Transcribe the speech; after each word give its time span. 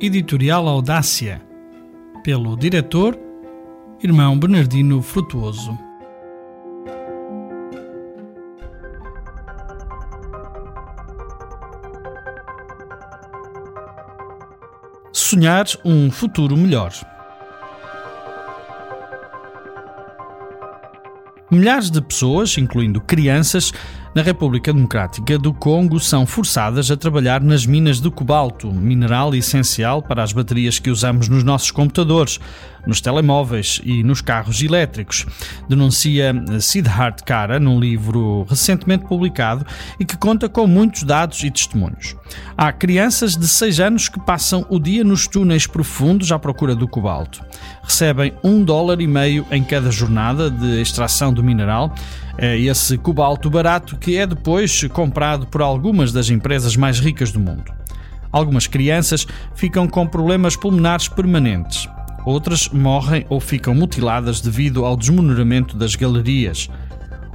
Editorial 0.00 0.68
Audácia, 0.68 1.42
pelo 2.22 2.56
diretor 2.56 3.18
Irmão 4.00 4.38
Bernardino 4.38 5.02
Frutuoso. 5.02 5.76
Sonhar 15.12 15.66
um 15.84 16.12
futuro 16.12 16.56
melhor. 16.56 16.92
Milhares 21.50 21.90
de 21.90 22.00
pessoas, 22.00 22.56
incluindo 22.56 23.00
crianças, 23.00 23.72
na 24.14 24.22
República 24.22 24.72
Democrática 24.72 25.38
do 25.38 25.52
Congo 25.52 26.00
são 26.00 26.26
forçadas 26.26 26.90
a 26.90 26.96
trabalhar 26.96 27.42
nas 27.42 27.66
minas 27.66 28.00
de 28.00 28.10
cobalto, 28.10 28.72
mineral 28.72 29.34
essencial 29.34 30.02
para 30.02 30.22
as 30.22 30.32
baterias 30.32 30.78
que 30.78 30.90
usamos 30.90 31.28
nos 31.28 31.44
nossos 31.44 31.70
computadores, 31.70 32.40
nos 32.86 33.00
telemóveis 33.00 33.80
e 33.84 34.02
nos 34.02 34.20
carros 34.20 34.62
elétricos, 34.62 35.26
denuncia 35.68 36.32
Siddharth 36.60 37.22
Kara 37.22 37.60
num 37.60 37.78
livro 37.78 38.46
recentemente 38.48 39.04
publicado 39.04 39.66
e 40.00 40.04
que 40.04 40.16
conta 40.16 40.48
com 40.48 40.66
muitos 40.66 41.02
dados 41.02 41.42
e 41.44 41.50
testemunhos. 41.50 42.16
Há 42.56 42.72
crianças 42.72 43.36
de 43.36 43.46
6 43.46 43.80
anos 43.80 44.08
que 44.08 44.18
passam 44.20 44.64
o 44.70 44.78
dia 44.78 45.04
nos 45.04 45.26
túneis 45.26 45.66
profundos 45.66 46.32
à 46.32 46.38
procura 46.38 46.74
do 46.74 46.88
cobalto. 46.88 47.44
Recebem 47.82 48.32
um 48.42 48.64
dólar 48.64 49.00
e 49.00 49.06
meio 49.06 49.46
em 49.50 49.62
cada 49.62 49.90
jornada 49.90 50.50
de 50.50 50.80
extração 50.80 51.32
do 51.32 51.44
mineral 51.44 51.92
é 52.40 52.56
esse 52.56 52.96
cobalto 52.96 53.50
barato 53.50 53.96
que 54.00 54.16
é 54.16 54.26
depois 54.26 54.84
comprado 54.92 55.46
por 55.46 55.62
algumas 55.62 56.12
das 56.12 56.30
empresas 56.30 56.76
mais 56.76 57.00
ricas 57.00 57.32
do 57.32 57.40
mundo. 57.40 57.72
Algumas 58.30 58.66
crianças 58.66 59.26
ficam 59.54 59.88
com 59.88 60.06
problemas 60.06 60.56
pulmonares 60.56 61.08
permanentes. 61.08 61.88
Outras 62.24 62.68
morrem 62.68 63.24
ou 63.28 63.40
ficam 63.40 63.74
mutiladas 63.74 64.40
devido 64.40 64.84
ao 64.84 64.96
desmonoramento 64.96 65.76
das 65.76 65.94
galerias. 65.94 66.68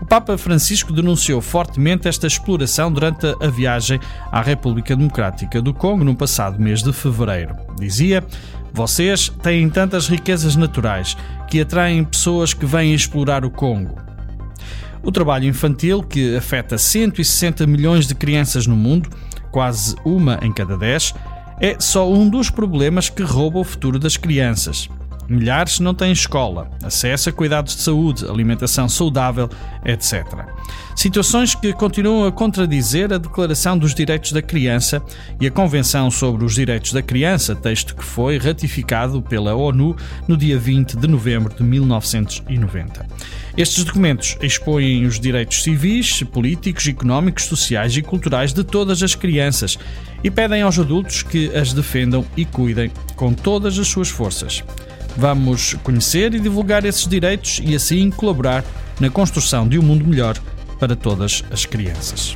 O 0.00 0.04
Papa 0.04 0.36
Francisco 0.36 0.92
denunciou 0.92 1.40
fortemente 1.40 2.08
esta 2.08 2.26
exploração 2.26 2.92
durante 2.92 3.26
a 3.40 3.48
viagem 3.48 4.00
à 4.30 4.42
República 4.42 4.96
Democrática 4.96 5.62
do 5.62 5.72
Congo 5.72 6.04
no 6.04 6.14
passado 6.14 6.60
mês 6.60 6.82
de 6.82 6.92
fevereiro. 6.92 7.54
Dizia: 7.78 8.22
Vocês 8.72 9.28
têm 9.42 9.70
tantas 9.70 10.08
riquezas 10.08 10.56
naturais 10.56 11.16
que 11.48 11.60
atraem 11.60 12.04
pessoas 12.04 12.52
que 12.52 12.66
vêm 12.66 12.92
explorar 12.92 13.44
o 13.44 13.50
Congo. 13.50 13.96
O 15.02 15.10
trabalho 15.10 15.46
infantil, 15.46 16.02
que 16.02 16.36
afeta 16.36 16.78
160 16.78 17.66
milhões 17.66 18.06
de 18.06 18.14
crianças 18.14 18.66
no 18.66 18.76
mundo, 18.76 19.10
quase 19.50 19.96
uma 20.04 20.38
em 20.42 20.52
cada 20.52 20.76
dez, 20.76 21.12
é 21.60 21.76
só 21.78 22.10
um 22.10 22.28
dos 22.28 22.50
problemas 22.50 23.08
que 23.08 23.22
rouba 23.22 23.58
o 23.58 23.64
futuro 23.64 23.98
das 23.98 24.16
crianças. 24.16 24.88
Milhares 25.28 25.80
não 25.80 25.94
têm 25.94 26.12
escola, 26.12 26.70
acesso 26.82 27.28
a 27.28 27.32
cuidados 27.32 27.74
de 27.74 27.82
saúde, 27.82 28.26
alimentação 28.28 28.88
saudável, 28.88 29.48
etc. 29.84 30.24
Situações 30.94 31.54
que 31.54 31.72
continuam 31.72 32.26
a 32.26 32.32
contradizer 32.32 33.12
a 33.12 33.18
Declaração 33.18 33.78
dos 33.78 33.94
Direitos 33.94 34.32
da 34.32 34.42
Criança 34.42 35.02
e 35.40 35.46
a 35.46 35.50
Convenção 35.50 36.10
sobre 36.10 36.44
os 36.44 36.54
Direitos 36.54 36.92
da 36.92 37.02
Criança, 37.02 37.54
texto 37.54 37.94
que 37.96 38.04
foi 38.04 38.36
ratificado 38.36 39.22
pela 39.22 39.54
ONU 39.54 39.96
no 40.28 40.36
dia 40.36 40.58
20 40.58 40.96
de 40.96 41.08
novembro 41.08 41.54
de 41.54 41.62
1990. 41.62 43.06
Estes 43.54 43.84
documentos 43.84 44.38
expõem 44.40 45.04
os 45.04 45.20
direitos 45.20 45.62
civis, 45.62 46.22
políticos, 46.22 46.86
económicos, 46.88 47.44
sociais 47.44 47.94
e 47.94 48.00
culturais 48.00 48.54
de 48.54 48.64
todas 48.64 49.02
as 49.02 49.14
crianças 49.14 49.78
e 50.24 50.30
pedem 50.30 50.62
aos 50.62 50.78
adultos 50.78 51.22
que 51.22 51.54
as 51.54 51.74
defendam 51.74 52.24
e 52.34 52.46
cuidem 52.46 52.90
com 53.14 53.34
todas 53.34 53.78
as 53.78 53.88
suas 53.88 54.08
forças. 54.08 54.64
Vamos 55.18 55.74
conhecer 55.82 56.32
e 56.34 56.40
divulgar 56.40 56.86
esses 56.86 57.06
direitos 57.06 57.60
e 57.62 57.74
assim 57.74 58.10
colaborar 58.10 58.64
na 58.98 59.10
construção 59.10 59.68
de 59.68 59.78
um 59.78 59.82
mundo 59.82 60.06
melhor 60.06 60.38
para 60.78 60.96
todas 60.96 61.44
as 61.50 61.66
crianças. 61.66 62.34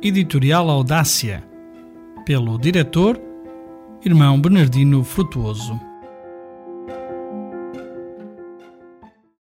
Editorial 0.00 0.70
Audácia, 0.70 1.42
pelo 2.28 2.58
diretor 2.58 3.18
Irmão 4.04 4.38
Bernardino 4.38 5.02
Frutuoso. 5.02 5.87